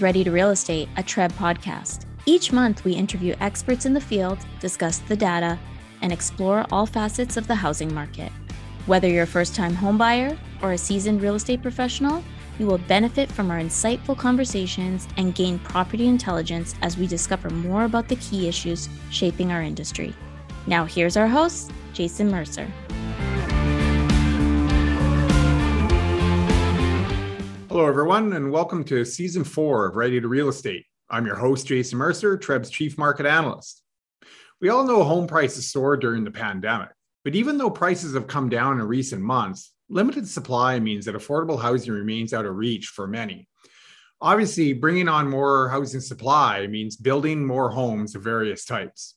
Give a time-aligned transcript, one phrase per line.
[0.00, 2.06] Ready to Real Estate, a TREB podcast.
[2.24, 5.58] Each month, we interview experts in the field, discuss the data,
[6.00, 8.32] and explore all facets of the housing market.
[8.86, 12.24] Whether you're a first time homebuyer or a seasoned real estate professional,
[12.58, 17.84] you will benefit from our insightful conversations and gain property intelligence as we discover more
[17.84, 20.14] about the key issues shaping our industry.
[20.66, 22.66] Now, here's our host, Jason Mercer.
[27.70, 30.86] Hello, everyone, and welcome to season four of Ready to Real Estate.
[31.08, 33.84] I'm your host, Jason Mercer, TREB's Chief Market Analyst.
[34.60, 36.88] We all know home prices soared during the pandemic,
[37.22, 41.62] but even though prices have come down in recent months, limited supply means that affordable
[41.62, 43.48] housing remains out of reach for many.
[44.20, 49.14] Obviously, bringing on more housing supply means building more homes of various types.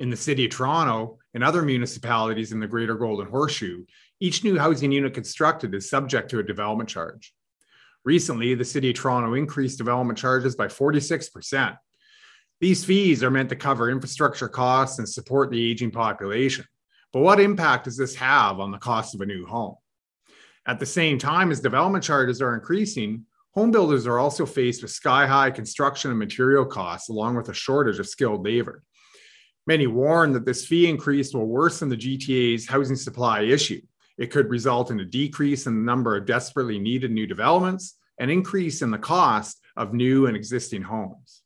[0.00, 3.84] In the City of Toronto and other municipalities in the Greater Golden Horseshoe,
[4.18, 7.32] each new housing unit constructed is subject to a development charge.
[8.04, 11.76] Recently, the City of Toronto increased development charges by 46%.
[12.60, 16.66] These fees are meant to cover infrastructure costs and support the aging population.
[17.12, 19.76] But what impact does this have on the cost of a new home?
[20.66, 24.90] At the same time as development charges are increasing, home builders are also faced with
[24.90, 28.82] sky high construction and material costs, along with a shortage of skilled labor.
[29.66, 33.80] Many warn that this fee increase will worsen the GTA's housing supply issue.
[34.16, 38.30] It could result in a decrease in the number of desperately needed new developments, an
[38.30, 41.42] increase in the cost of new and existing homes.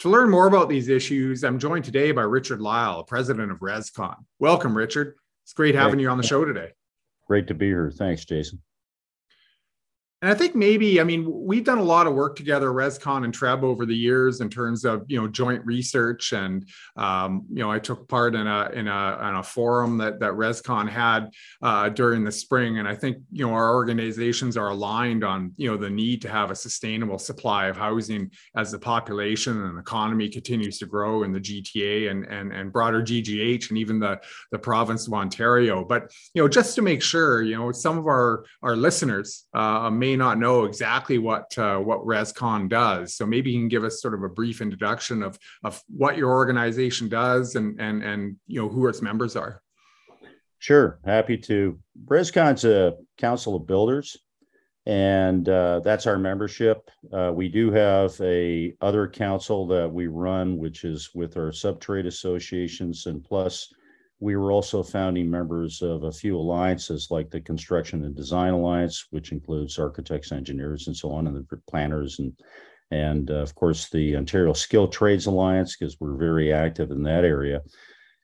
[0.00, 4.16] To learn more about these issues, I'm joined today by Richard Lyall, president of ResCon.
[4.38, 5.14] Welcome, Richard.
[5.44, 6.72] It's great having you on the show today.
[7.26, 7.90] Great to be here.
[7.90, 8.60] Thanks, Jason.
[10.22, 13.34] And I think maybe, I mean, we've done a lot of work together, ResCon and
[13.34, 16.64] Treb, over the years in terms of you know joint research, and
[16.96, 20.34] um, you know I took part in a in a, in a forum that that
[20.34, 25.24] ResCon had uh, during the spring, and I think you know our organizations are aligned
[25.24, 29.60] on you know the need to have a sustainable supply of housing as the population
[29.60, 33.98] and economy continues to grow in the GTA and and and broader GGH and even
[33.98, 34.20] the
[34.52, 35.84] the province of Ontario.
[35.84, 39.90] But you know just to make sure, you know some of our our listeners uh,
[39.90, 43.14] may may not know exactly what uh, what ResCon does.
[43.14, 46.30] So maybe you can give us sort of a brief introduction of of what your
[46.30, 49.62] organization does and and and you know who its members are.
[50.58, 51.78] Sure, happy to.
[52.04, 54.16] ResCon's a council of builders,
[54.86, 56.90] and uh, that's our membership.
[57.12, 61.80] Uh, we do have a other council that we run, which is with our sub
[61.80, 63.72] trade associations, and plus
[64.22, 69.08] we were also founding members of a few alliances like the Construction and Design Alliance,
[69.10, 72.32] which includes architects, engineers, and so on, and the planners, and
[72.92, 77.24] and uh, of course the Ontario Skill Trades Alliance, because we're very active in that
[77.24, 77.62] area.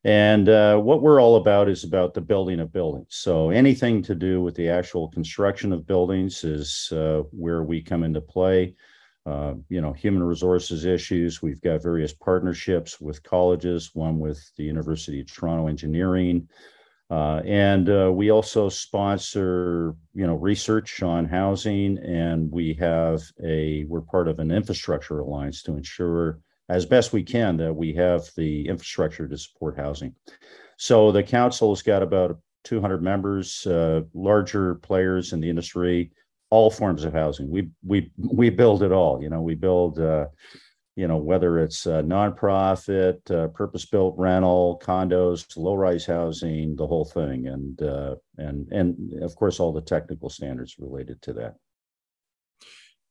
[0.04, 3.16] And uh, what we're all about is about the building of buildings.
[3.16, 8.04] So anything to do with the actual construction of buildings is uh, where we come
[8.04, 8.76] into play.
[9.28, 11.42] Uh, you know, human resources issues.
[11.42, 16.48] We've got various partnerships with colleges, one with the University of Toronto Engineering.
[17.10, 23.84] Uh, and uh, we also sponsor, you know, research on housing, and we have a
[23.84, 26.38] we're part of an infrastructure alliance to ensure,
[26.70, 30.14] as best we can, that we have the infrastructure to support housing.
[30.78, 36.12] So the council has got about 200 members, uh, larger players in the industry,
[36.50, 37.50] all forms of housing.
[37.50, 39.22] We we we build it all.
[39.22, 39.98] You know, we build.
[39.98, 40.26] Uh,
[40.96, 47.46] you know whether it's uh, nonprofit, uh, purpose-built rental, condos, low-rise housing, the whole thing,
[47.46, 51.54] and uh, and and of course all the technical standards related to that.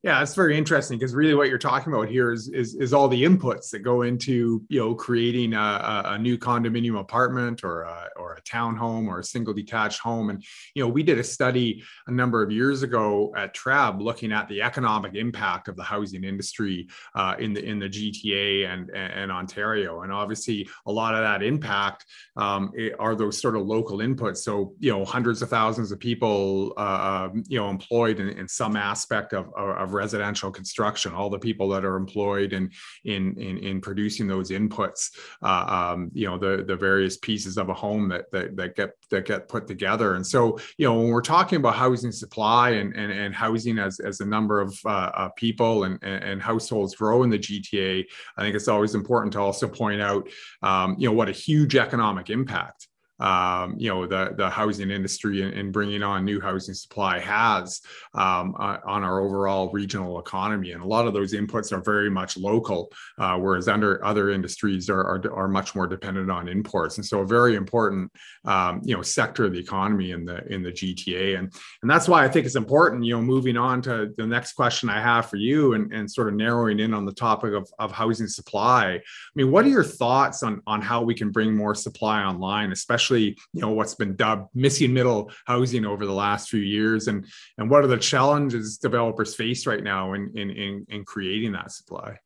[0.04, 3.08] Yeah, it's very interesting because really what you're talking about here is, is, is all
[3.08, 8.08] the inputs that go into you know creating a, a new condominium apartment or a,
[8.16, 10.30] or a townhome or a single detached home.
[10.30, 10.44] And
[10.76, 14.48] you know we did a study a number of years ago at TREB looking at
[14.48, 19.32] the economic impact of the housing industry uh, in the in the GTA and, and
[19.32, 20.02] Ontario.
[20.04, 22.06] And obviously a lot of that impact
[22.36, 24.38] um, are those sort of local inputs.
[24.38, 28.48] So you know hundreds of thousands of people uh, um, you know employed in, in
[28.48, 32.70] some aspect of, of of residential construction, all the people that are employed in
[33.06, 35.10] in in, in producing those inputs,
[35.42, 38.92] uh, um, you know, the the various pieces of a home that, that that get
[39.10, 40.16] that get put together.
[40.16, 44.00] And so, you know, when we're talking about housing supply and and, and housing as
[44.00, 48.06] as the number of uh, uh, people and, and households grow in the GTA,
[48.38, 50.28] I think it's always important to also point out,
[50.62, 52.88] um, you know, what a huge economic impact
[53.20, 57.82] um, you know the the housing industry and, and, bringing on new housing supply has
[58.14, 60.72] um, uh, on our overall regional economy.
[60.72, 64.90] And a lot of those inputs are very much local, uh, whereas under other industries
[64.90, 66.98] are, are, are much more dependent on imports.
[66.98, 68.12] And so a very important
[68.46, 71.40] um, you know sector of the economy in the in the GTA.
[71.40, 73.04] And and that's why I think it's important.
[73.04, 76.28] You know, moving on to the next question I have for you, and, and sort
[76.28, 78.94] of narrowing in on the topic of, of housing supply.
[78.94, 79.02] I
[79.36, 83.07] mean, what are your thoughts on on how we can bring more supply online, especially
[83.08, 87.08] especially you know what's been dubbed missing middle housing over the last few years.
[87.08, 87.26] And
[87.58, 91.72] and what are the challenges developers face right now in in in, in creating that
[91.72, 92.18] supply?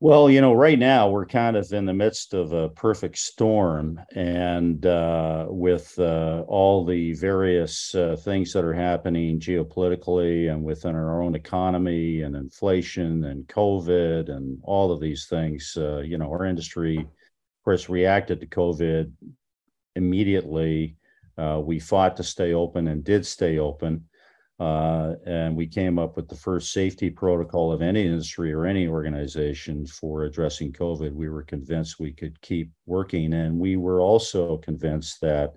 [0.00, 4.00] Well, you know, right now we're kind of in the midst of a perfect storm,
[4.16, 10.96] and uh, with uh, all the various uh, things that are happening geopolitically and within
[10.96, 16.30] our own economy, and inflation and COVID, and all of these things, uh, you know,
[16.30, 19.12] our industry, of course, reacted to COVID
[19.96, 20.96] immediately.
[21.38, 24.04] Uh, we fought to stay open and did stay open.
[24.60, 28.86] Uh, and we came up with the first safety protocol of any industry or any
[28.86, 31.12] organization for addressing COVID.
[31.12, 33.32] We were convinced we could keep working.
[33.32, 35.54] And we were also convinced that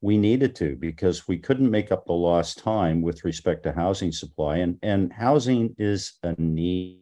[0.00, 4.12] we needed to because we couldn't make up the lost time with respect to housing
[4.12, 4.58] supply.
[4.58, 7.00] And, and housing is a need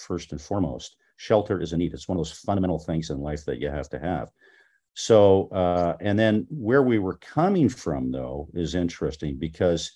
[0.00, 0.96] first and foremost.
[1.18, 1.94] Shelter is a need.
[1.94, 4.30] It's one of those fundamental things in life that you have to have.
[4.98, 9.92] So, uh, and then where we were coming from, though, is interesting because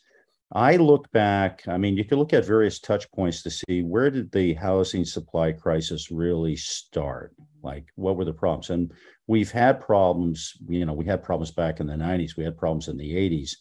[0.52, 1.66] I look back.
[1.66, 5.06] I mean, you can look at various touch points to see where did the housing
[5.06, 7.34] supply crisis really start?
[7.62, 8.68] Like, what were the problems?
[8.68, 8.92] And
[9.26, 10.52] we've had problems.
[10.68, 12.36] You know, we had problems back in the '90s.
[12.36, 13.52] We had problems in the '80s.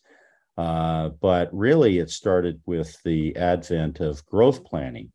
[0.57, 5.09] Uh, but really, it started with the advent of growth planning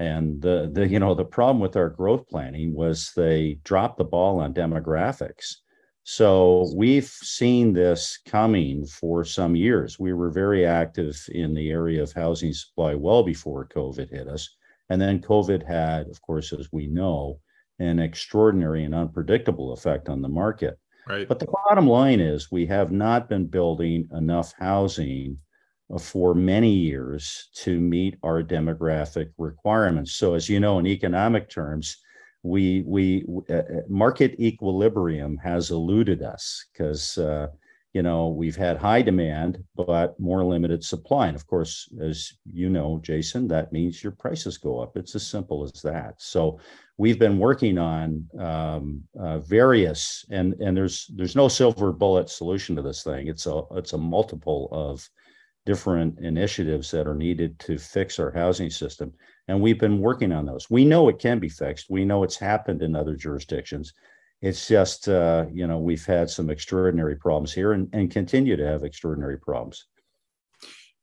[0.00, 4.04] and the, the you know the problem with our growth planning was they dropped the
[4.04, 5.56] ball on demographics.
[6.04, 10.00] So we've seen this coming for some years.
[10.00, 14.48] We were very active in the area of housing supply well before COVID hit us.
[14.88, 17.38] And then COVID had, of course, as we know,
[17.78, 20.78] an extraordinary and unpredictable effect on the market.
[21.06, 21.28] Right.
[21.28, 25.38] But the bottom line is we have not been building enough housing
[25.98, 30.12] for many years to meet our demographic requirements.
[30.12, 31.96] So, as you know, in economic terms,
[32.42, 37.48] we we uh, uh, market equilibrium has eluded us because uh,
[37.92, 42.70] you know we've had high demand but more limited supply, and of course, as you
[42.70, 44.96] know, Jason, that means your prices go up.
[44.96, 46.14] It's as simple as that.
[46.18, 46.60] So,
[46.98, 52.76] we've been working on um, uh, various and and there's there's no silver bullet solution
[52.76, 53.26] to this thing.
[53.26, 55.08] It's a it's a multiple of
[55.66, 59.12] different initiatives that are needed to fix our housing system.
[59.48, 60.70] And we've been working on those.
[60.70, 61.90] We know it can be fixed.
[61.90, 63.92] We know it's happened in other jurisdictions.
[64.42, 68.66] It's just, uh, you know, we've had some extraordinary problems here and, and continue to
[68.66, 69.86] have extraordinary problems.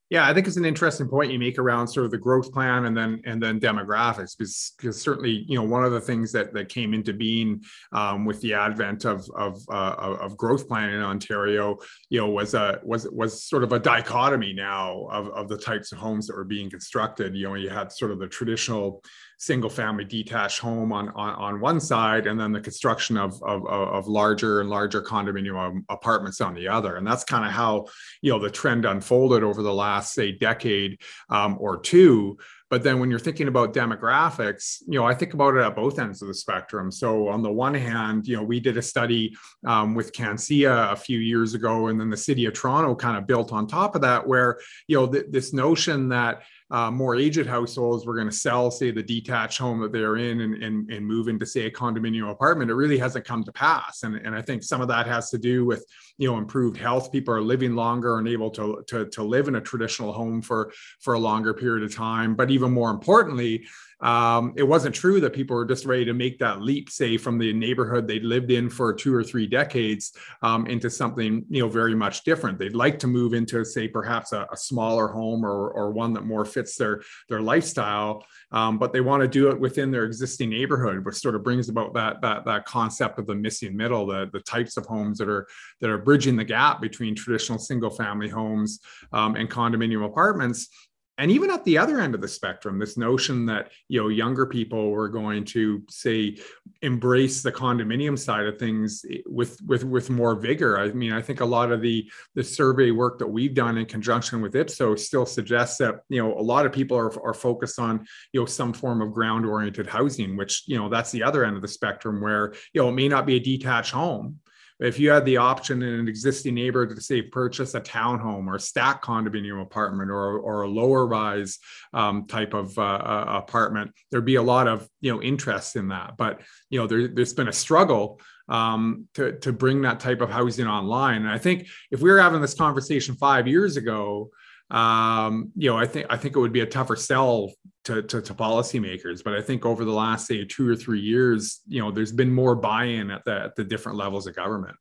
[0.09, 2.85] Yeah, I think it's an interesting point you make around sort of the growth plan
[2.85, 6.53] and then and then demographics, because, because certainly you know one of the things that
[6.53, 7.61] that came into being
[7.91, 11.77] um, with the advent of of, uh, of growth plan in Ontario,
[12.09, 15.91] you know, was a was was sort of a dichotomy now of of the types
[15.91, 17.35] of homes that were being constructed.
[17.35, 19.03] You know, you had sort of the traditional
[19.37, 23.65] single family detached home on, on, on one side and then the construction of, of,
[23.67, 26.95] of larger and larger condominium apartments on the other.
[26.95, 27.85] And that's kind of how,
[28.21, 30.99] you know, the trend unfolded over the last, say, decade
[31.29, 32.37] um, or two.
[32.69, 35.99] But then when you're thinking about demographics, you know, I think about it at both
[35.99, 36.91] ends of the spectrum.
[36.91, 40.95] So on the one hand, you know, we did a study um, with CANCEA a
[40.97, 44.01] few years ago, and then the city of Toronto kind of built on top of
[44.01, 48.35] that, where, you know, th- this notion that uh, more aged households were going to
[48.35, 51.71] sell, say, the detached home that they're in and, and, and move into, say, a
[51.71, 54.03] condominium apartment, it really hasn't come to pass.
[54.03, 55.85] And, and I think some of that has to do with,
[56.17, 57.11] you know, improved health.
[57.11, 60.73] People are living longer and able to, to, to live in a traditional home for,
[60.99, 62.35] for a longer period of time.
[62.35, 63.65] But even more importantly,
[63.99, 67.37] um, it wasn't true that people were just ready to make that leap, say, from
[67.37, 70.13] the neighborhood they'd lived in for two or three decades
[70.43, 72.59] um, into something, you know, very much different.
[72.59, 76.25] They'd like to move into, say, perhaps a, a smaller home or, or one that
[76.25, 80.51] more fits their their lifestyle, um, but they want to do it within their existing
[80.51, 84.29] neighborhood, which sort of brings about that that that concept of the missing middle, the
[84.31, 85.47] the types of homes that are
[85.81, 88.79] that are bridging the gap between traditional single family homes
[89.11, 90.69] um, and condominium apartments
[91.17, 94.45] and even at the other end of the spectrum this notion that you know younger
[94.45, 96.37] people were going to say
[96.81, 100.79] embrace the condominium side of things with with with more vigor.
[100.79, 103.85] I mean i think a lot of the the survey work that we've done in
[103.85, 107.79] conjunction with ipsos still suggests that you know a lot of people are, are focused
[107.79, 111.43] on you know some form of ground oriented housing which you know that's the other
[111.43, 114.39] end of the spectrum where you know it may not be a detached home
[114.79, 118.59] if you had the option in an existing neighborhood to say purchase a townhome or
[118.59, 121.57] stack condominium apartment or, or a lower rise
[121.93, 125.87] um, type of uh, uh, apartment, there'd be a lot of you know interest in
[125.89, 126.15] that.
[126.17, 130.29] But you know there, there's been a struggle um, to to bring that type of
[130.29, 131.23] housing online.
[131.23, 134.29] And I think if we were having this conversation five years ago,
[134.69, 137.51] um, you know, I think I think it would be a tougher sell
[137.85, 139.23] to, to, to policymakers.
[139.23, 142.33] But I think over the last say two or three years, you know, there's been
[142.33, 144.75] more buy-in at the at the different levels of government.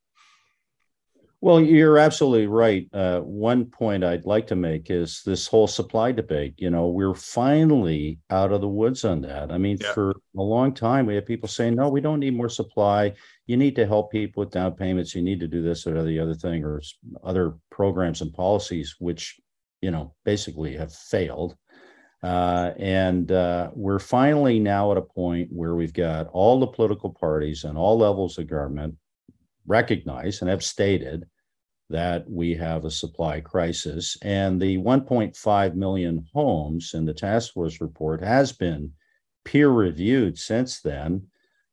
[1.39, 2.87] Well, you're absolutely right.
[2.91, 6.55] Uh, one point I'd like to make is this whole supply debate.
[6.57, 9.51] You know, we're finally out of the woods on that.
[9.51, 9.93] I mean, yeah.
[9.93, 13.13] for a long time, we had people saying, no, we don't need more supply.
[13.45, 15.13] You need to help people with down payments.
[15.13, 16.81] You need to do this or the other thing, or
[17.23, 19.39] other programs and policies, which,
[19.81, 21.55] you know, basically have failed.
[22.23, 27.11] Uh, and uh, we're finally now at a point where we've got all the political
[27.11, 28.95] parties and all levels of government
[29.67, 31.27] recognize and have stated
[31.89, 34.17] that we have a supply crisis.
[34.21, 38.91] And the 1.5 million homes in the task force report has been
[39.45, 41.27] peer reviewed since then.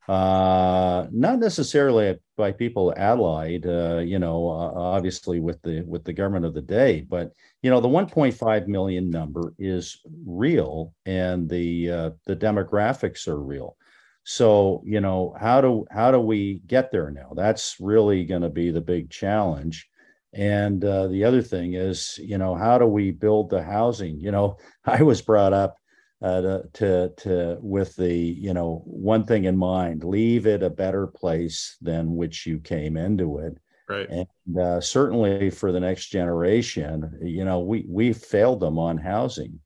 [0.07, 6.13] Uh, not necessarily by people allied, uh, you know, uh, obviously with the with the
[6.13, 7.33] government of the day, but
[7.63, 13.77] you know, the 1.5 million number is real, and the uh, the demographics are real.
[14.25, 17.33] So, you know, how do how do we get there now?
[17.35, 19.89] That's really going to be the big challenge.
[20.35, 24.19] And uh, the other thing is, you know, how do we build the housing?
[24.21, 25.77] You know, I was brought up
[26.25, 30.71] uh, to, to, to with the you know one thing in mind: leave it a
[30.71, 33.59] better place than which you came into it.
[33.87, 34.09] Right.
[34.09, 39.61] And uh, certainly for the next generation, you know, we we failed them on housing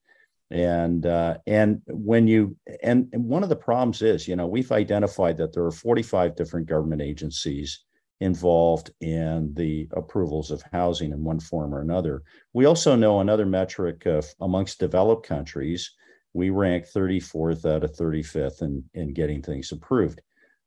[0.51, 4.73] and uh, and when you and, and one of the problems is you know we've
[4.73, 7.85] identified that there are 45 different government agencies
[8.21, 12.23] involved in the approvals of housing in one form or another
[12.53, 15.93] we also know another metric of amongst developed countries
[16.35, 20.21] we rank 34th out of 35th in, in getting things approved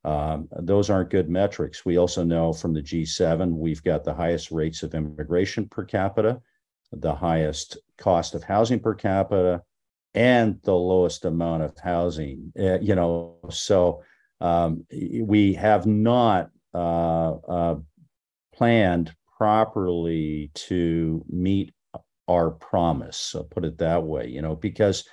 [0.03, 4.51] um, those aren't good metrics we also know from the g7 we've got the highest
[4.51, 6.41] rates of immigration per capita
[6.91, 9.61] the highest cost of housing per capita
[10.13, 12.51] and the lowest amount of housing.
[12.59, 14.03] Uh, you know, so
[14.41, 17.75] um, we have not uh, uh,
[18.53, 21.73] planned properly to meet
[22.27, 23.33] our promise.
[23.35, 24.27] I'll put it that way.
[24.27, 25.07] You know, because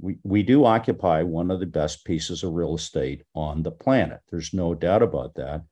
[0.00, 4.20] we, we do occupy one of the best pieces of real estate on the planet.
[4.30, 5.62] There's no doubt about that.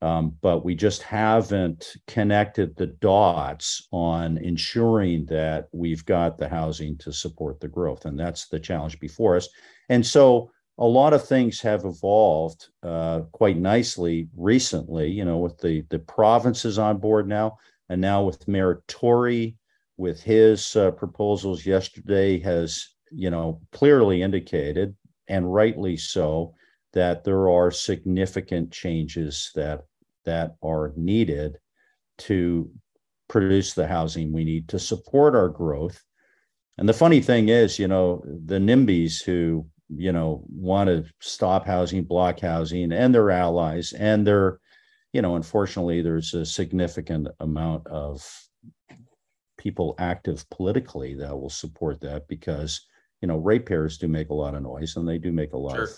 [0.00, 6.98] Um, but we just haven't connected the dots on ensuring that we've got the housing
[6.98, 8.04] to support the growth.
[8.04, 9.48] And that's the challenge before us.
[9.88, 15.58] And so a lot of things have evolved uh, quite nicely recently, you know, with
[15.58, 19.56] the, the provinces on board now, and now with Mayor Tory,
[19.98, 24.96] with his uh, proposals yesterday, has, you know, clearly indicated,
[25.28, 26.54] and rightly so,
[26.92, 29.82] that there are significant changes that
[30.24, 31.58] that are needed
[32.18, 32.70] to
[33.28, 36.02] produce the housing we need to support our growth.
[36.78, 41.66] And the funny thing is, you know, the NIMBYs who, you know, want to stop
[41.66, 44.58] housing, block housing, and their allies, and their,
[45.12, 48.22] you know, unfortunately, there's a significant amount of
[49.58, 52.86] people active politically that will support that because,
[53.22, 55.76] you know, ratepayers do make a lot of noise and they do make a lot
[55.76, 55.84] sure.
[55.84, 55.90] of,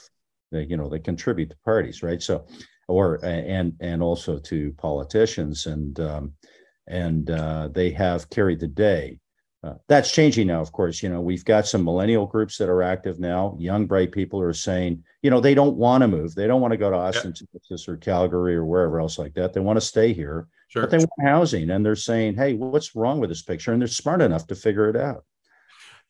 [0.53, 2.23] they, you know, they contribute to parties, right?
[2.23, 2.47] So
[2.89, 6.35] or and and also to politicians and um,
[6.87, 9.19] and uh, they have carried the day.
[9.63, 11.03] Uh, that's changing now, of course.
[11.03, 13.57] You know, we've got some millennial groups that are active now.
[13.59, 16.35] Young, bright people are saying, you know, they don't want to move.
[16.35, 17.47] They don't want to go to Austin, yeah.
[17.55, 19.55] Texas, or Calgary, or wherever else like that.
[19.55, 20.83] They want to stay here, sure.
[20.83, 21.71] but they want housing.
[21.71, 23.73] And they're saying, hey, what's wrong with this picture?
[23.73, 25.25] And they're smart enough to figure it out.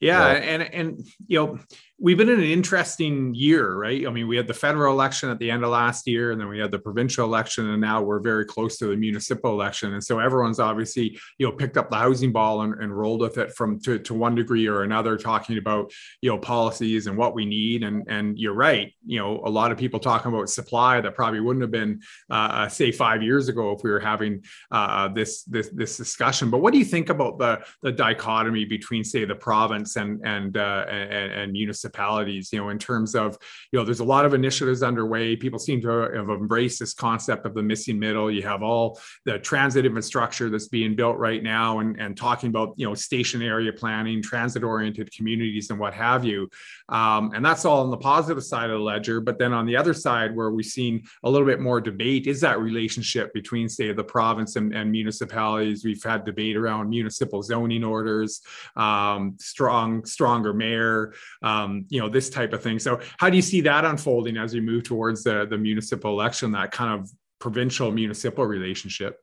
[0.04, 1.58] Yeah, and and you know,
[1.98, 4.06] we've been in an interesting year, right?
[4.06, 6.48] I mean, we had the federal election at the end of last year, and then
[6.48, 9.94] we had the provincial election, and now we're very close to the municipal election.
[9.94, 13.38] And so everyone's obviously, you know, picked up the housing ball and, and rolled with
[13.38, 17.34] it from to, to one degree or another, talking about, you know, policies and what
[17.34, 17.84] we need.
[17.84, 21.40] And and you're right, you know, a lot of people talking about supply that probably
[21.40, 25.44] wouldn't have been, uh, uh say, five years ago if we were having uh, this
[25.44, 26.50] this this discussion.
[26.50, 30.56] But what do you think about the the dichotomy between, say, the province and and
[30.56, 33.37] uh, and, and municipal municipalities, you know, in terms of,
[33.73, 35.37] you know, there's a lot of initiatives underway.
[35.37, 38.31] People seem to have embraced this concept of the missing middle.
[38.31, 42.75] You have all the transit infrastructure that's being built right now and, and talking about,
[42.76, 46.49] you know, station area planning, transit oriented communities and what have you.
[46.88, 49.21] Um, and that's all on the positive side of the ledger.
[49.21, 52.41] But then on the other side, where we've seen a little bit more debate is
[52.41, 55.85] that relationship between, say, the province and, and municipalities.
[55.85, 58.41] We've had debate around municipal zoning orders,
[58.76, 61.12] um, strong, stronger mayor,
[61.43, 62.78] um, you know, this type of thing.
[62.78, 66.52] So, how do you see that unfolding as we move towards the, the municipal election,
[66.52, 69.21] that kind of provincial municipal relationship?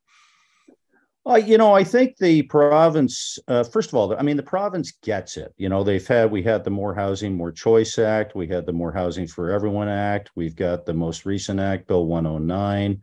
[1.24, 4.94] Uh, you know, I think the province, uh, first of all, I mean, the province
[5.04, 5.54] gets it.
[5.56, 8.74] You know, they've had, we had the More Housing, More Choice Act, we had the
[8.74, 13.02] More Housing for Everyone Act, we've got the most recent act, Bill 109.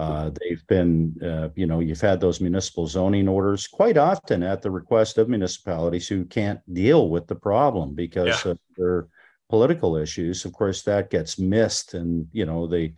[0.00, 4.62] Uh, they've been, uh, you know, you've had those municipal zoning orders quite often at
[4.62, 8.52] the request of municipalities who can't deal with the problem because yeah.
[8.52, 9.08] of their
[9.50, 10.44] political issues.
[10.44, 12.94] Of course, that gets missed, and you know, the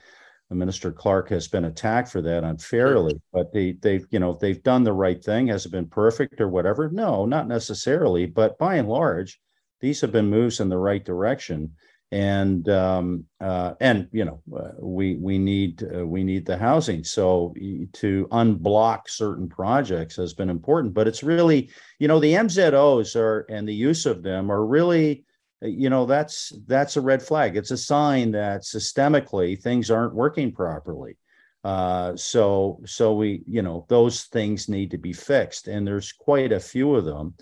[0.54, 4.84] Minister Clark has been attacked for that unfairly, but they they've you know they've done
[4.84, 5.48] the right thing.
[5.48, 6.90] Has it been perfect or whatever?
[6.90, 8.26] No, not necessarily.
[8.26, 9.40] But by and large,
[9.80, 11.72] these have been moves in the right direction.
[12.12, 17.02] And um, uh, and you know uh, we we need uh, we need the housing.
[17.02, 17.54] So
[17.94, 20.94] to unblock certain projects has been important.
[20.94, 25.24] But it's really you know the MZOs are and the use of them are really
[25.62, 30.52] you know that's that's a red flag it's a sign that systemically things aren't working
[30.52, 31.16] properly
[31.64, 36.52] uh, so so we you know those things need to be fixed and there's quite
[36.52, 37.34] a few of them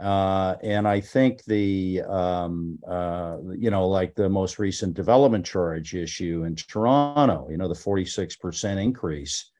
[0.00, 5.94] uh, and i think the um, uh, you know like the most recent development charge
[5.94, 9.50] issue in toronto you know the 46% increase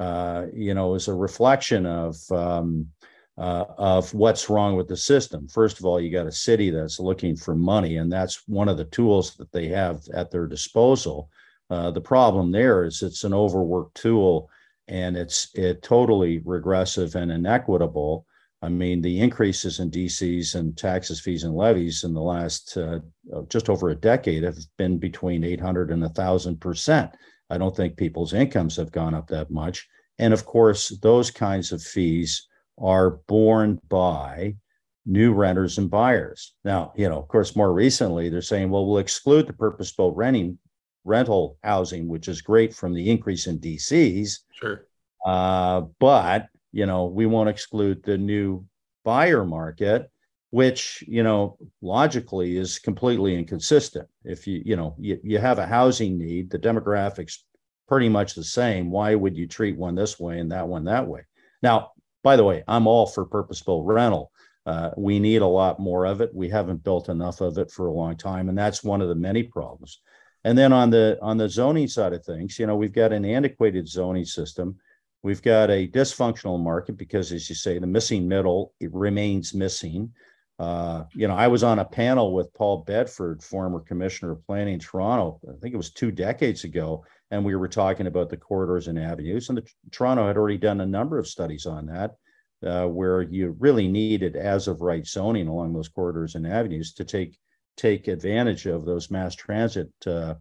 [0.00, 2.88] uh, you know is a reflection of um,
[3.36, 5.48] uh, of what's wrong with the system.
[5.48, 8.76] First of all, you got a city that's looking for money, and that's one of
[8.76, 11.28] the tools that they have at their disposal.
[11.70, 14.48] Uh, the problem there is it's an overworked tool,
[14.86, 18.26] and it's it totally regressive and inequitable.
[18.64, 23.00] I mean, the increases in DCs and taxes, fees, and levies in the last uh,
[23.48, 27.10] just over a decade have been between 800 and 1,000 percent.
[27.50, 29.86] I don't think people's incomes have gone up that much.
[30.18, 34.56] And of course, those kinds of fees are borne by
[35.04, 36.54] new renters and buyers.
[36.64, 40.58] Now, you know, of course, more recently they're saying, well, we'll exclude the purpose-built renting
[41.04, 44.38] rental housing, which is great from the increase in DCs.
[44.52, 44.86] Sure.
[45.26, 48.64] Uh, but you know, we won't exclude the new
[49.04, 50.10] buyer market,
[50.50, 54.08] which you know logically is completely inconsistent.
[54.24, 57.38] If you you know you, you have a housing need, the demographics
[57.86, 58.90] pretty much the same.
[58.90, 61.20] Why would you treat one this way and that one that way?
[61.62, 61.92] Now,
[62.24, 64.32] by the way, I'm all for purpose-built rental.
[64.66, 66.34] Uh, we need a lot more of it.
[66.34, 69.14] We haven't built enough of it for a long time, and that's one of the
[69.14, 70.00] many problems.
[70.42, 73.24] And then on the on the zoning side of things, you know, we've got an
[73.24, 74.76] antiquated zoning system.
[75.24, 80.12] We've got a dysfunctional market because, as you say, the missing middle it remains missing.
[80.58, 84.74] Uh, you know, I was on a panel with Paul Bedford, former commissioner of planning
[84.74, 85.40] in Toronto.
[85.48, 88.98] I think it was two decades ago, and we were talking about the corridors and
[88.98, 89.48] avenues.
[89.48, 92.16] And the, Toronto had already done a number of studies on that,
[92.62, 97.04] uh, where you really needed as of right zoning along those corridors and avenues to
[97.04, 97.38] take
[97.78, 100.34] take advantage of those mass transit uh,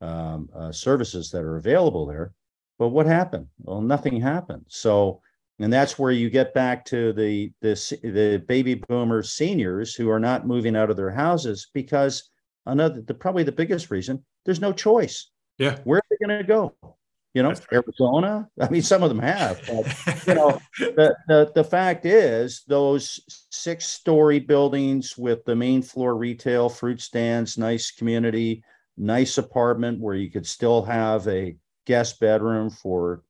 [0.00, 2.32] um, uh, services that are available there.
[2.80, 3.46] But what happened?
[3.60, 4.64] Well, nothing happened.
[4.66, 5.20] So,
[5.60, 10.18] and that's where you get back to the the the baby boomer seniors who are
[10.18, 12.28] not moving out of their houses because
[12.66, 15.76] another the probably the biggest reason there's no choice yeah.
[15.84, 16.74] Where are they going to go?
[17.34, 18.48] You know, Arizona.
[18.58, 23.20] I mean, some of them have, but you know, the, the the fact is, those
[23.50, 28.64] six-story buildings with the main floor retail, fruit stands, nice community,
[28.96, 31.54] nice apartment where you could still have a
[31.86, 33.22] guest bedroom for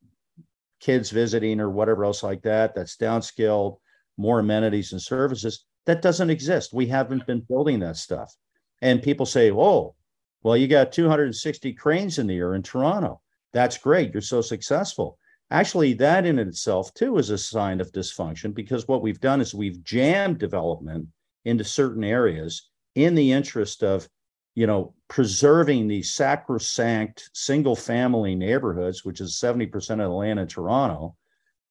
[0.80, 2.74] kids visiting or whatever else like that.
[2.74, 3.78] That's downscaled,
[4.16, 5.64] more amenities and services.
[5.86, 6.72] That doesn't exist.
[6.72, 8.34] We haven't been building that stuff.
[8.82, 9.94] And people say, "Oh,
[10.42, 13.20] well, you got 260 cranes in the air in Toronto.
[13.52, 14.12] That's great.
[14.12, 15.18] You're so successful.
[15.50, 19.54] Actually, that in itself, too, is a sign of dysfunction because what we've done is
[19.54, 21.08] we've jammed development
[21.44, 24.08] into certain areas in the interest of
[24.54, 30.46] you know preserving these sacrosanct single family neighborhoods which is 70% of the land in
[30.46, 31.16] toronto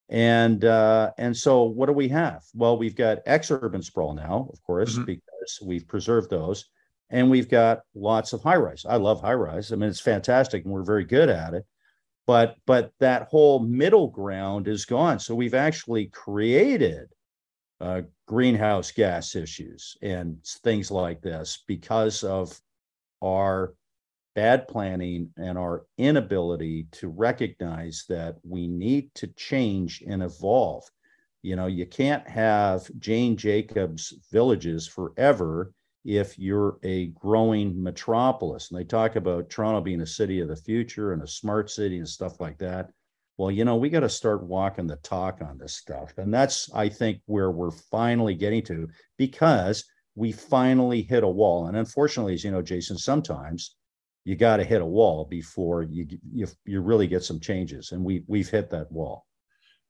[0.10, 4.62] and uh, and so what do we have well we've got exurban sprawl now of
[4.64, 5.06] course mm-hmm.
[5.06, 6.66] because we've preserved those
[7.10, 8.86] and we've got lots of high rise.
[8.88, 9.72] I love high rise.
[9.72, 11.66] I mean, it's fantastic, and we're very good at it.
[12.28, 15.20] But but that whole middle ground is gone.
[15.20, 17.08] So we've actually created
[17.82, 22.60] uh, greenhouse gas issues and things like this because of
[23.22, 23.74] our
[24.36, 30.84] bad planning and our inability to recognize that we need to change and evolve.
[31.42, 35.72] You know, you can't have Jane Jacobs villages forever
[36.06, 38.72] if you're a growing metropolis.
[38.72, 41.98] And they talk about Toronto being a city of the future and a smart city
[41.98, 42.92] and stuff like that.
[43.38, 46.18] Well, you know, we got to start walking the talk on this stuff.
[46.18, 51.68] And that's, I think, where we're finally getting to because we finally hit a wall.
[51.68, 53.76] And unfortunately, as you know, Jason, sometimes
[54.26, 57.92] you got to hit a wall before you, you you really get some changes.
[57.92, 59.26] And we we've hit that wall.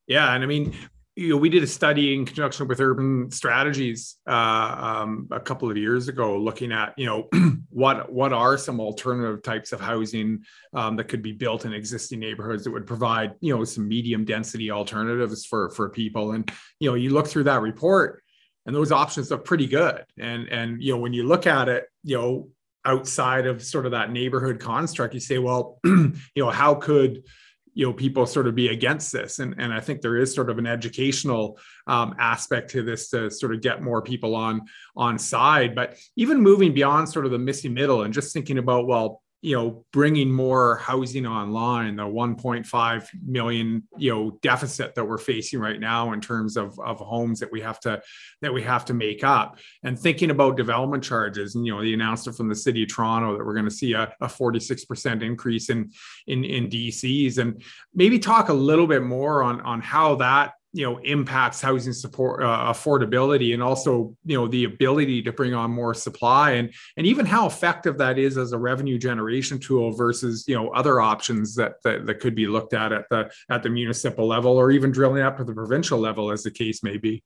[0.06, 0.74] Yeah, and I mean,
[1.16, 5.70] you know, we did a study in conjunction with Urban Strategies uh, um, a couple
[5.70, 7.28] of years ago, looking at you know
[7.70, 12.20] what what are some alternative types of housing um, that could be built in existing
[12.20, 16.32] neighborhoods that would provide you know some medium density alternatives for for people.
[16.32, 18.22] And you know, you look through that report,
[18.70, 20.04] and those options look pretty good.
[20.16, 22.48] And and you know, when you look at it, you know,
[22.84, 27.24] outside of sort of that neighborhood construct, you say, well, you know, how could
[27.74, 30.50] you know people sort of be against this and, and i think there is sort
[30.50, 31.56] of an educational
[31.86, 34.62] um, aspect to this to sort of get more people on
[34.96, 38.88] on side but even moving beyond sort of the missing middle and just thinking about
[38.88, 45.18] well you know bringing more housing online the 1.5 million you know deficit that we're
[45.18, 48.00] facing right now in terms of, of homes that we have to
[48.42, 49.58] that we have to make up.
[49.82, 53.36] And thinking about development charges and you know the announcement from the city of toronto
[53.36, 55.90] that we're going to see a, a 46% increase in
[56.26, 57.62] in in dcs and
[57.94, 62.42] maybe talk a little bit more on on how that you know impacts housing support
[62.42, 67.06] uh, affordability and also you know the ability to bring on more supply and and
[67.06, 71.54] even how effective that is as a revenue generation tool versus you know other options
[71.54, 74.92] that that, that could be looked at at the at the municipal level or even
[74.92, 77.22] drilling up to the provincial level as the case may be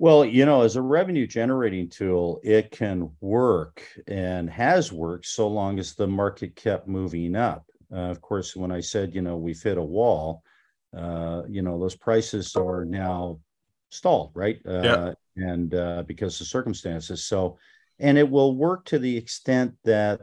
[0.00, 5.46] well, you know, as a revenue generating tool, it can work and has worked so
[5.46, 7.66] long as the market kept moving up.
[7.92, 10.42] Uh, of course, when I said, you know, we've hit a wall,
[10.96, 13.38] uh, you know, those prices are now
[13.90, 14.58] stalled, right?
[14.66, 15.12] Uh, yeah.
[15.36, 17.24] And uh, because of circumstances.
[17.26, 17.58] So,
[17.98, 20.20] and it will work to the extent that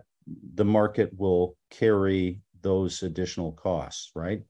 [0.55, 4.41] the market will carry those additional costs, right?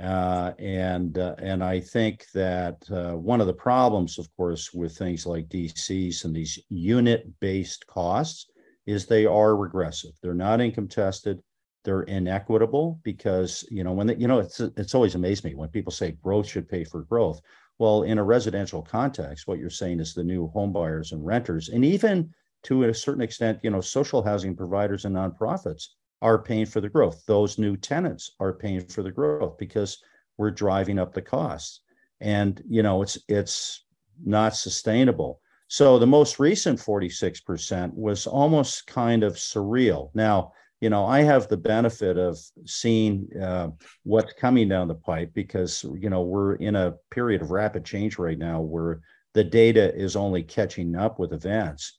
[0.00, 4.96] Uh, and uh, and I think that uh, one of the problems, of course, with
[4.96, 8.46] things like DCs and these unit-based costs
[8.86, 10.10] is they are regressive.
[10.20, 11.40] They're not income tested
[11.84, 15.68] they're inequitable because you know when they, you know it's it's always amazed me when
[15.68, 17.40] people say growth should pay for growth.
[17.78, 21.68] Well in a residential context what you're saying is the new home buyers and renters
[21.68, 22.32] and even
[22.64, 25.88] to a certain extent you know social housing providers and nonprofits
[26.22, 27.22] are paying for the growth.
[27.26, 30.02] Those new tenants are paying for the growth because
[30.38, 31.80] we're driving up the costs.
[32.20, 33.84] And you know it's it's
[34.24, 35.40] not sustainable.
[35.68, 40.10] So the most recent 46% was almost kind of surreal.
[40.14, 43.68] Now you know, I have the benefit of seeing uh,
[44.02, 48.18] what's coming down the pipe because, you know, we're in a period of rapid change
[48.18, 49.00] right now where
[49.32, 51.96] the data is only catching up with events.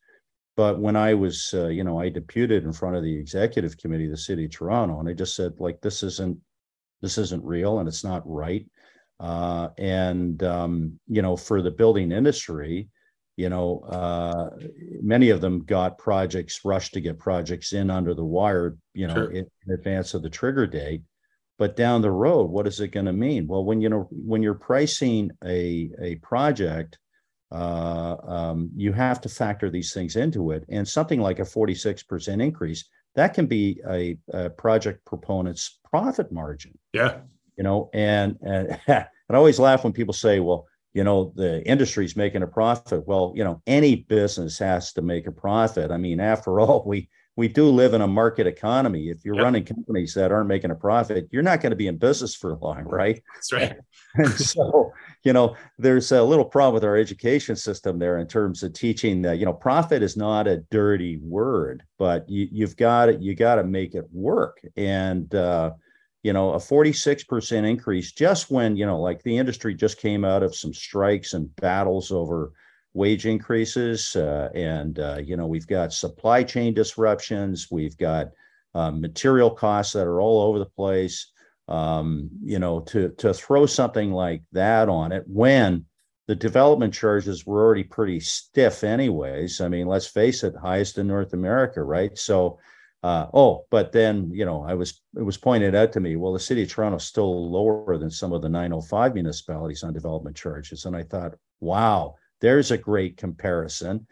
[0.55, 4.05] But when I was, uh, you know, I deputed in front of the executive committee
[4.05, 6.37] of the city of Toronto, and I just said, like, this isn't,
[7.01, 8.65] this isn't real, and it's not right.
[9.19, 12.89] Uh, and um, you know, for the building industry,
[13.37, 14.49] you know, uh,
[15.01, 19.13] many of them got projects rushed to get projects in under the wire, you know,
[19.13, 19.31] sure.
[19.31, 21.01] in, in, advance of the trigger date.
[21.57, 23.47] But down the road, what is it going to mean?
[23.47, 26.97] Well, when you know when you're pricing a a project,
[27.51, 30.65] uh, um, you have to factor these things into it.
[30.69, 36.77] And something like a 46% increase that can be a, a project proponent's profit margin.
[36.91, 37.19] Yeah,
[37.57, 41.61] you know, and and, and I always laugh when people say, "Well." You know the
[41.67, 43.05] industry's making a profit.
[43.05, 45.91] Well you know any business has to make a profit.
[45.91, 49.09] I mean after all we we do live in a market economy.
[49.09, 49.43] If you're yep.
[49.43, 52.55] running companies that aren't making a profit you're not going to be in business for
[52.55, 53.21] long right?
[53.35, 53.75] That's right.
[54.17, 58.63] And so you know there's a little problem with our education system there in terms
[58.63, 63.09] of teaching that you know profit is not a dirty word but you, you've got
[63.09, 64.61] it you got to make it work.
[64.77, 65.71] And uh
[66.25, 70.41] you know, a 46% increase just when, you know, like the industry just came out
[70.41, 72.51] of some strikes and battles over
[72.95, 74.15] wage increases.
[74.15, 78.29] Uh, and, uh, you know, we've got supply chain disruptions, we've got
[78.73, 81.31] uh, material costs that are all over the place.
[81.67, 85.85] Um, you know, to, to throw something like that on it when
[86.27, 89.61] the development charges were already pretty stiff, anyways.
[89.61, 92.17] I mean, let's face it, highest in North America, right?
[92.17, 92.57] So,
[93.05, 96.15] uh, oh, but then you know, I was it was pointed out to me.
[96.15, 99.93] Well, the city of Toronto is still lower than some of the 905 municipalities on
[99.93, 104.07] development charges, and I thought, wow, there's a great comparison.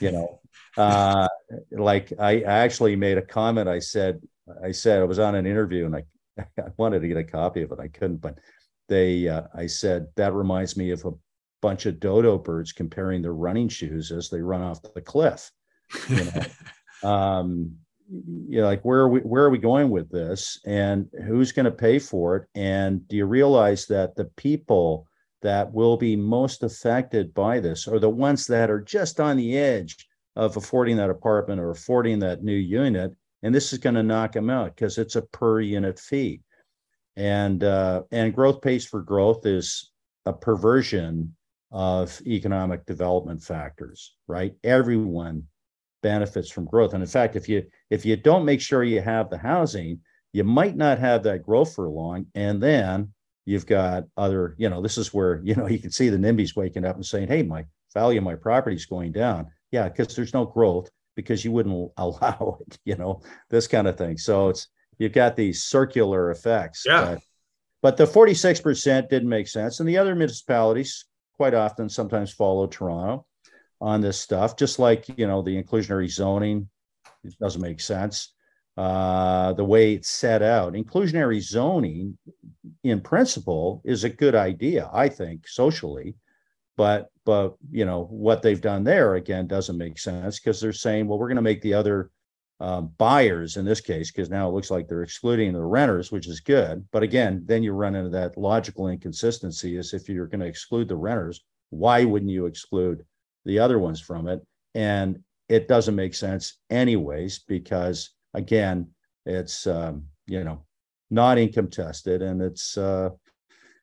[0.00, 0.40] You know,
[0.78, 1.28] uh,
[1.72, 3.68] like I, I actually made a comment.
[3.68, 4.22] I said,
[4.64, 6.04] I said I was on an interview and I,
[6.58, 7.80] I wanted to get a copy of it.
[7.80, 8.38] I couldn't, but
[8.88, 11.12] they, uh, I said that reminds me of a
[11.60, 15.50] bunch of dodo birds comparing their running shoes as they run off the cliff.
[16.08, 16.42] You know,
[17.10, 17.76] um,
[18.10, 21.64] you know, like where are we where are we going with this, and who's going
[21.64, 22.48] to pay for it?
[22.54, 25.06] And do you realize that the people
[25.42, 29.56] that will be most affected by this are the ones that are just on the
[29.56, 34.02] edge of affording that apartment or affording that new unit, and this is going to
[34.02, 36.40] knock them out because it's a per unit fee.
[37.16, 39.90] And uh, and growth pays for growth is
[40.24, 41.34] a perversion
[41.70, 44.54] of economic development factors, right?
[44.64, 45.44] Everyone
[46.02, 46.94] benefits from growth.
[46.94, 50.00] And in fact, if you if you don't make sure you have the housing,
[50.32, 52.26] you might not have that growth for long.
[52.34, 53.12] And then
[53.44, 56.56] you've got other, you know, this is where, you know, you can see the NIMBYs
[56.56, 59.46] waking up and saying, hey, my value of my property is going down.
[59.70, 63.96] Yeah, because there's no growth because you wouldn't allow it, you know, this kind of
[63.96, 64.18] thing.
[64.18, 66.84] So it's you've got these circular effects.
[66.86, 67.14] Yeah.
[67.14, 67.20] But,
[67.80, 69.80] but the 46% didn't make sense.
[69.80, 71.04] And the other municipalities
[71.36, 73.24] quite often sometimes follow Toronto
[73.80, 76.68] on this stuff, just like you know the inclusionary zoning.
[77.24, 78.34] It doesn't make sense.
[78.76, 82.16] Uh, the way it's set out, inclusionary zoning,
[82.84, 86.14] in principle, is a good idea, I think, socially,
[86.76, 91.08] but but you know what they've done there again doesn't make sense because they're saying,
[91.08, 92.10] well, we're going to make the other
[92.60, 96.26] um, buyers in this case, because now it looks like they're excluding the renters, which
[96.26, 96.86] is good.
[96.90, 100.88] But again, then you run into that logical inconsistency is if you're going to exclude
[100.88, 103.04] the renters, why wouldn't you exclude
[103.44, 104.40] the other ones from it?
[104.74, 108.88] And it doesn't make sense anyways, because again,
[109.26, 110.64] it's um, you know
[111.10, 113.10] not income tested and it's uh,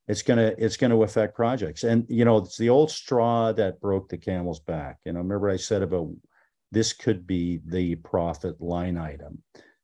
[0.07, 1.83] it's gonna it's gonna affect projects.
[1.83, 4.97] And you know, it's the old straw that broke the camel's back.
[5.05, 6.11] You know, remember I said about
[6.71, 9.41] this could be the profit line item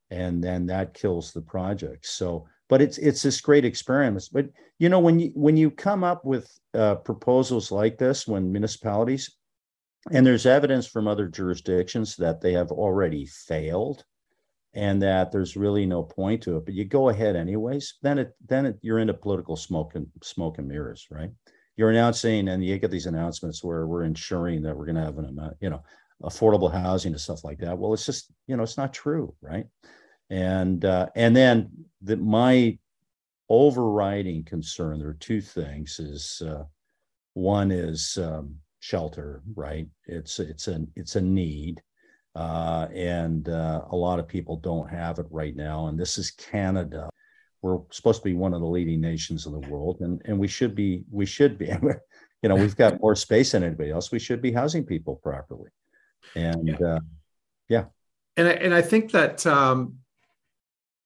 [0.09, 4.45] and then that kills the project so but it's it's this great experiment but
[4.77, 9.37] you know when you when you come up with uh, proposals like this when municipalities
[10.11, 14.03] and there's evidence from other jurisdictions that they have already failed
[14.73, 18.33] and that there's really no point to it but you go ahead anyways then it
[18.47, 21.29] then it, you're into political smoke and smoke and mirrors right
[21.75, 25.17] you're announcing and you get these announcements where we're ensuring that we're going to have
[25.17, 25.83] an amount you know
[26.23, 27.77] affordable housing and stuff like that.
[27.77, 29.65] Well, it's just you know it's not true, right?
[30.29, 31.69] And uh, and then
[32.01, 32.77] the, my
[33.49, 36.63] overriding concern there are two things: is uh,
[37.33, 39.87] one is um, shelter, right?
[40.05, 41.81] It's it's a it's a need,
[42.35, 45.87] uh, and uh, a lot of people don't have it right now.
[45.87, 47.09] And this is Canada.
[47.61, 50.49] We're supposed to be one of the leading nations in the world, and and we
[50.49, 51.67] should be we should be.
[52.43, 54.11] you know, we've got more space than anybody else.
[54.11, 55.69] We should be housing people properly
[56.35, 56.99] and yeah, uh,
[57.69, 57.83] yeah.
[58.37, 59.95] and I, and I think that um,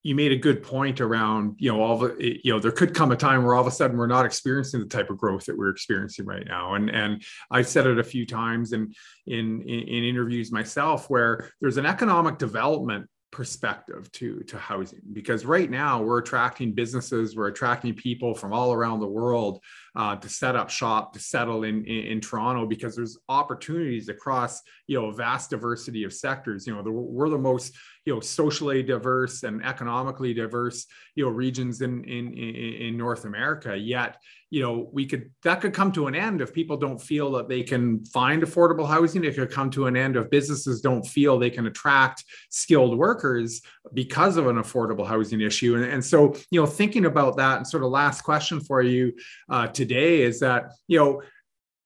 [0.05, 3.11] you made a good point around you know all the you know there could come
[3.11, 5.57] a time where all of a sudden we're not experiencing the type of growth that
[5.57, 6.75] we're experiencing right now.
[6.75, 8.93] And and i've said it a few times in
[9.25, 15.69] in in interviews myself where there's an economic development perspective to to housing because right
[15.69, 19.61] now we're attracting businesses we're attracting people from all around the world
[19.97, 24.61] uh, to set up shop to settle in, in, in toronto because there's opportunities across
[24.87, 26.67] you know a vast diversity of sectors.
[26.67, 31.31] You know the, we're the most you know socially diverse and economically diverse you know
[31.31, 33.75] regions in in in north america.
[33.75, 34.17] Yet
[34.51, 37.49] you know we could that could come to an end if people don't feel that
[37.49, 39.23] they can find affordable housing.
[39.23, 43.61] It could come to an end if businesses don't feel they can attract skilled workers
[43.93, 45.75] because of an affordable housing issue.
[45.75, 49.13] And, and so you know thinking about that and sort of last question for you
[49.49, 51.21] uh, today is that you know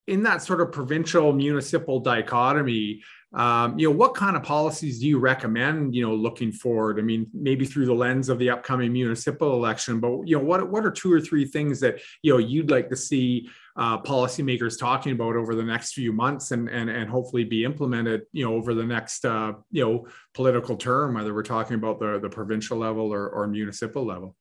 [0.10, 3.01] in that sort of provincial municipal dichotomy
[3.34, 6.98] um, you know what kind of policies do you recommend you know looking forward?
[6.98, 10.70] I mean maybe through the lens of the upcoming municipal election but you know what
[10.70, 14.80] what are two or three things that you know you'd like to see uh, policymakers
[14.80, 18.56] talking about over the next few months and and and hopefully be implemented you know
[18.56, 22.80] over the next uh, you know political term whether we're talking about the the provincial
[22.80, 24.36] level or, or municipal level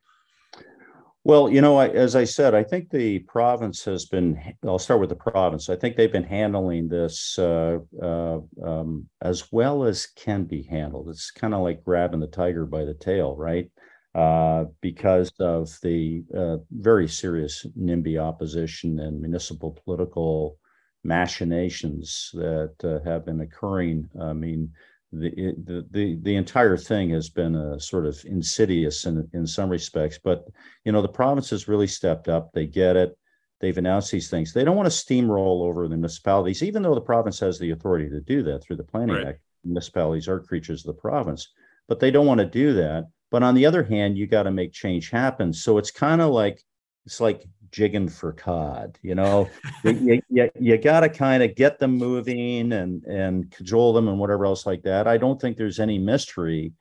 [1.29, 4.99] well, you know, I, as I said, I think the province has been, I'll start
[4.99, 5.69] with the province.
[5.69, 11.11] I think they've been handling this uh, uh, um, as well as can be handled.
[11.11, 13.71] It's kind of like grabbing the tiger by the tail, right?
[14.15, 20.57] Uh, because of the uh, very serious NIMBY opposition and municipal political
[21.05, 24.09] machinations that uh, have been occurring.
[24.19, 24.73] I mean,
[25.11, 25.31] the,
[25.65, 30.19] the the the entire thing has been a sort of insidious in in some respects
[30.23, 30.45] but
[30.85, 33.17] you know the province has really stepped up they get it
[33.61, 34.53] they've announced these things.
[34.53, 38.09] They don't want to steamroll over the municipalities, even though the province has the authority
[38.09, 39.27] to do that through the Planning right.
[39.29, 39.41] Act.
[39.65, 41.49] Municipalities are creatures of the province,
[41.89, 43.09] but they don't want to do that.
[43.31, 45.53] But on the other hand, you got to make change happen.
[45.53, 46.63] So it's kind of like
[47.05, 48.99] it's like jigging for cod.
[49.03, 49.49] You know,
[49.85, 54.19] you, you, you got to kind of get them moving and and cajole them and
[54.19, 55.07] whatever else like that.
[55.07, 56.73] I don't think there's any mystery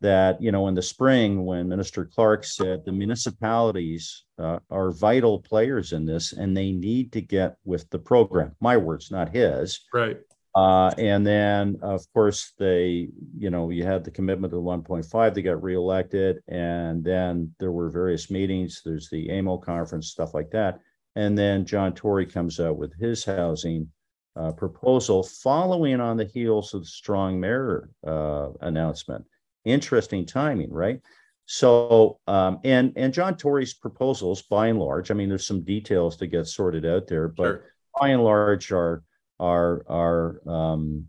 [0.00, 5.40] that you know in the spring when Minister Clark said the municipalities uh, are vital
[5.40, 8.56] players in this and they need to get with the program.
[8.60, 9.80] My words, not his.
[9.92, 10.18] Right.
[10.54, 13.08] Uh, and then, of course, they,
[13.38, 15.34] you know, you had the commitment to 1.5.
[15.34, 18.82] They got reelected, and then there were various meetings.
[18.84, 20.80] There's the AMO conference, stuff like that.
[21.14, 23.90] And then John Tory comes out with his housing
[24.36, 29.24] uh, proposal, following on the heels of the strong mayor uh, announcement.
[29.64, 31.00] Interesting timing, right?
[31.46, 36.16] So, um, and and John Tory's proposals, by and large, I mean, there's some details
[36.18, 37.64] to get sorted out there, but sure.
[38.00, 39.02] by and large, are
[39.40, 41.06] are are um,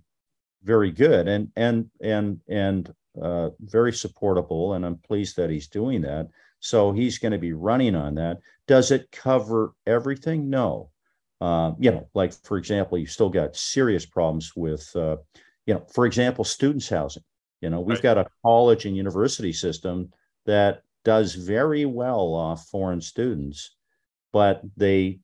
[0.63, 6.01] very good and and and and uh, very supportable, and I'm pleased that he's doing
[6.01, 6.29] that.
[6.59, 8.39] So he's going to be running on that.
[8.67, 10.49] Does it cover everything?
[10.49, 10.91] No.
[11.41, 15.17] Uh, you know, like for example, you've still got serious problems with, uh,
[15.65, 17.23] you know, for example, students' housing.
[17.61, 18.03] You know, we've right.
[18.03, 20.11] got a college and university system
[20.45, 23.75] that does very well off foreign students,
[24.31, 25.19] but they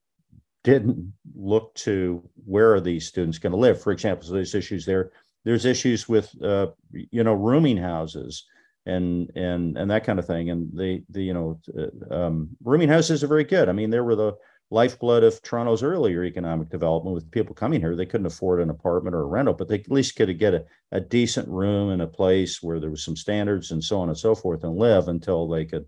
[0.68, 3.82] didn't look to where are these students going to live.
[3.82, 5.12] For example, so there's issues there.
[5.46, 8.46] There's issues with uh, you know rooming houses
[8.86, 10.50] and and and that kind of thing.
[10.50, 13.70] And the the you know uh, um, rooming houses are very good.
[13.70, 14.34] I mean, there were the
[14.70, 17.96] lifeblood of Toronto's earlier economic development with people coming here.
[17.96, 20.66] They couldn't afford an apartment or a rental, but they at least could get a,
[20.92, 24.18] a decent room in a place where there was some standards and so on and
[24.18, 25.86] so forth and live until they could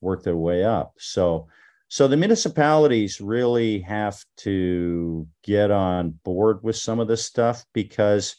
[0.00, 0.94] work their way up.
[0.98, 1.48] So
[1.90, 8.36] so the municipalities really have to get on board with some of this stuff because,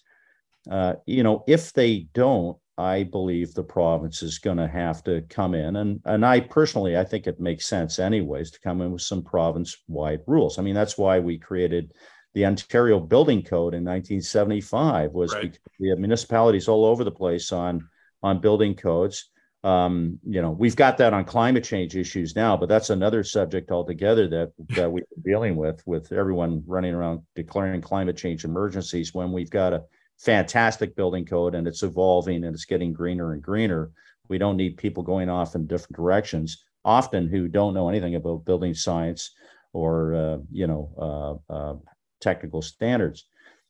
[0.72, 5.24] uh, you know, if they don't, I believe the province is going to have to
[5.30, 8.94] come in, and and I personally I think it makes sense anyways to come in
[8.94, 10.58] with some province-wide rules.
[10.58, 11.92] I mean that's why we created
[12.34, 15.42] the Ontario Building Code in 1975 was right.
[15.42, 17.86] because we have municipalities all over the place on
[18.24, 19.30] on building codes
[19.64, 23.70] um, you know, we've got that on climate change issues now, but that's another subject
[23.70, 29.32] altogether that that we're dealing with, with everyone running around declaring climate change emergencies when
[29.32, 29.84] we've got a
[30.18, 33.92] fantastic building code and it's evolving and it's getting greener and greener.
[34.30, 38.46] We don't need people going off in different directions, often who don't know anything about
[38.46, 39.32] building science
[39.74, 41.76] or uh, you know uh, uh,
[42.20, 43.26] technical standards.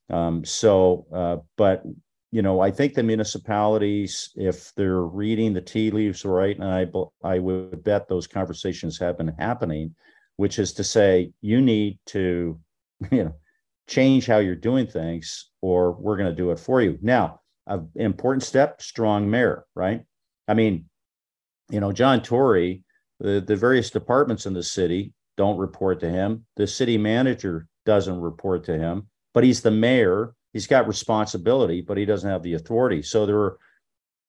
[0.10, 1.84] Um, so, uh, but
[2.32, 6.88] you know, I think the municipalities, if they're reading the tea leaves right, and I,
[7.24, 9.96] I would bet those conversations have been happening,
[10.38, 12.58] which is to say, you need to,
[13.12, 13.36] you know,
[13.88, 16.98] change how you're doing things, or we're going to do it for you.
[17.02, 20.04] Now, an important step: strong mayor, right?
[20.48, 20.86] I mean,
[21.70, 22.84] you know, John Tory,
[23.20, 26.46] the the various departments in the city don't report to him.
[26.56, 31.98] The city manager doesn't report to him, but he's the mayor he's got responsibility, but
[31.98, 33.02] he doesn't have the authority.
[33.02, 33.58] So there are,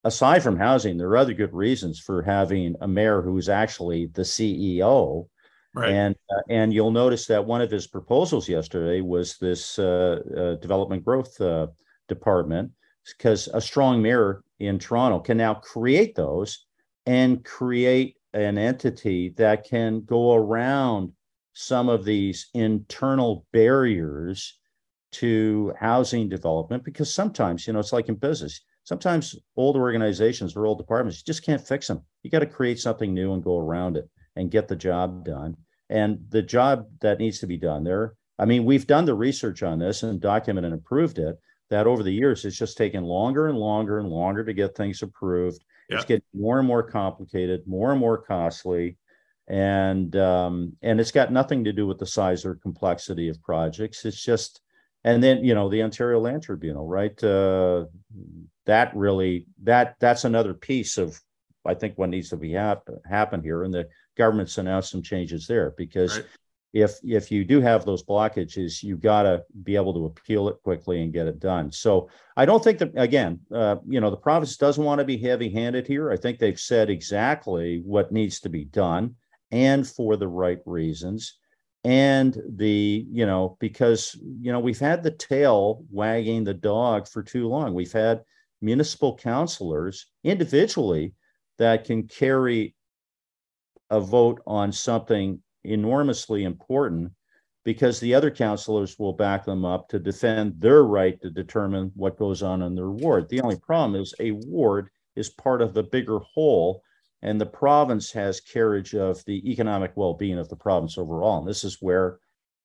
[0.05, 4.23] aside from housing, there are other good reasons for having a mayor who's actually the
[4.23, 5.27] CEO.
[5.75, 5.91] Right.
[5.91, 10.55] And uh, and you'll notice that one of his proposals yesterday was this uh, uh,
[10.57, 11.69] development growth uh,
[12.09, 12.73] department,
[13.07, 16.67] because a strong mayor in Toronto can now create those
[17.07, 21.13] and create an entity that can go around
[21.55, 24.59] some of these internal barriers
[25.13, 28.61] to housing development because sometimes, you know, it's like in business.
[28.85, 32.03] Sometimes old organizations or old departments, you just can't fix them.
[32.23, 35.57] You got to create something new and go around it and get the job done.
[35.89, 39.63] And the job that needs to be done there, I mean, we've done the research
[39.63, 41.39] on this and documented and approved it.
[41.71, 45.01] That over the years, it's just taken longer and longer and longer to get things
[45.03, 45.65] approved.
[45.89, 48.99] It's getting more and more complicated, more and more costly
[49.53, 54.07] and um, and it's got nothing to do with the size or complexity of projects.
[54.07, 54.62] It's just
[55.05, 57.23] and then you know the Ontario Land Tribunal, right?
[57.23, 57.87] Uh,
[58.67, 61.21] that really that that's another piece of
[61.67, 65.47] I think what needs to be happen happen here, and the government's announced some changes
[65.47, 66.17] there because.
[66.17, 66.27] Right.
[66.75, 70.57] If if you do have those blockages, you got to be able to appeal it
[70.63, 71.71] quickly and get it done.
[71.71, 75.19] So I don't think that again, uh, you know, the province doesn't want to be
[75.19, 76.11] heavy-handed here.
[76.11, 79.17] I think they've said exactly what needs to be done,
[79.51, 81.37] and for the right reasons
[81.85, 87.23] and the you know because you know we've had the tail wagging the dog for
[87.23, 88.23] too long we've had
[88.61, 91.13] municipal councilors individually
[91.59, 92.75] that can carry
[93.91, 97.13] a vote on something enormously important
[97.65, 102.19] because the other counselors will back them up to defend their right to determine what
[102.19, 103.29] goes on in their ward.
[103.29, 106.83] The only problem is a ward is part of the bigger whole,
[107.23, 111.39] and the province has carriage of the economic well being of the province overall.
[111.39, 112.19] And this is where,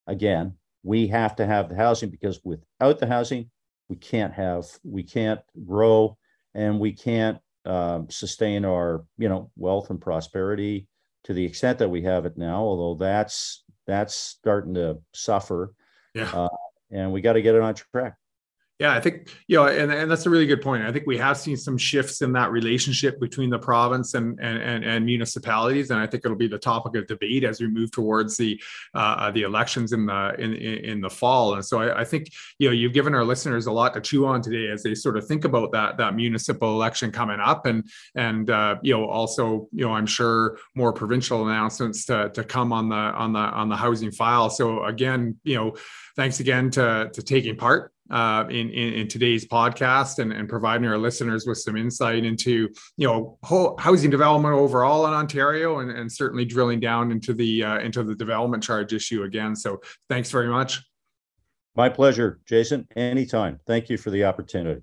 [0.08, 0.54] again,
[0.84, 3.50] we have to have the housing because without the housing,
[3.88, 6.18] we can't have, we can't grow
[6.54, 10.88] and we can't um, sustain our, you know, wealth and prosperity
[11.26, 15.74] to the extent that we have it now, although that's that's starting to suffer.
[16.16, 16.32] Yeah.
[16.34, 16.50] Uh,
[16.90, 18.16] and we got to get it on track.
[18.80, 20.84] Yeah, I think you know, and, and that's a really good point.
[20.84, 24.60] I think we have seen some shifts in that relationship between the province and and
[24.60, 27.90] and, and municipalities, and I think it'll be the topic of debate as we move
[27.92, 28.62] towards the
[28.94, 31.56] uh, the elections in the in in the fall.
[31.56, 34.28] And so I, I, think you know you've given our listeners a lot to chew
[34.28, 37.84] on today as they sort of think about that that municipal election coming up, and
[38.14, 42.72] and uh, you know also you know I'm sure more provincial announcements to to come
[42.72, 44.52] on the on the on the housing file.
[44.52, 45.76] So again, you know,
[46.16, 50.88] thanks again to to taking part uh, in, in, in today's podcast and, and providing
[50.88, 55.92] our listeners with some insight into you know whole housing development overall in Ontario and,
[55.92, 59.56] and certainly drilling down into the uh, into the development charge issue again.
[59.56, 60.82] So thanks very much.
[61.76, 62.88] My pleasure, Jason.
[62.96, 63.60] Anytime.
[63.68, 64.82] Thank you for the opportunity.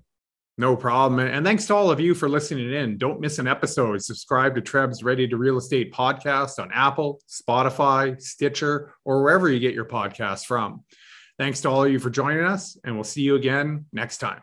[0.57, 1.19] No problem.
[1.19, 2.97] And thanks to all of you for listening in.
[2.97, 4.01] Don't miss an episode.
[4.01, 9.59] Subscribe to TREB's Ready to Real Estate podcast on Apple, Spotify, Stitcher, or wherever you
[9.59, 10.85] get your podcasts from.
[11.37, 14.41] Thanks to all of you for joining us, and we'll see you again next time.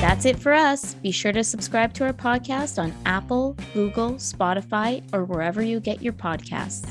[0.00, 0.94] That's it for us.
[0.94, 6.02] Be sure to subscribe to our podcast on Apple, Google, Spotify, or wherever you get
[6.02, 6.90] your podcasts.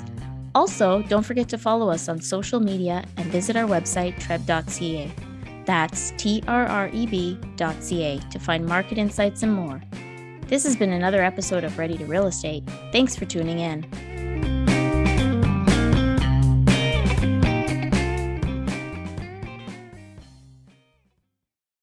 [0.53, 5.11] Also, don't forget to follow us on social media and visit our website, treb.ca.
[5.65, 9.81] That's T R R E B.ca to find market insights and more.
[10.47, 12.63] This has been another episode of Ready to Real Estate.
[12.91, 14.14] Thanks for tuning in.